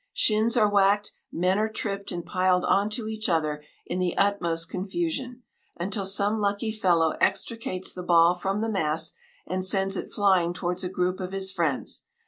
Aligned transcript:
Shins 0.13 0.57
are 0.57 0.67
whacked, 0.67 1.11
men 1.31 1.59
are 1.59 1.69
tripped 1.69 2.11
and 2.11 2.25
piled 2.25 2.65
onto 2.65 3.05
each 3.05 3.29
other 3.29 3.63
in 3.85 3.99
the 3.99 4.17
utmost 4.17 4.67
confusion, 4.67 5.43
until 5.79 6.05
some 6.05 6.41
lucky 6.41 6.71
fellow 6.71 7.11
extricates 7.21 7.93
the 7.93 8.01
ball 8.01 8.33
from 8.33 8.61
the 8.61 8.71
mass, 8.71 9.13
and 9.45 9.63
sends 9.63 9.95
it 9.95 10.11
flying 10.11 10.55
towards 10.55 10.83
a 10.83 10.89
group 10.89 11.19
of 11.19 11.33
his 11.33 11.51
friends. 11.51 12.05